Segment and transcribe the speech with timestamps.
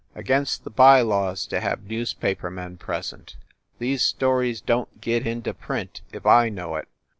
[0.15, 3.35] Against the by laws to have newspaper men present.
[3.77, 6.87] These stories don t get into print if I know it."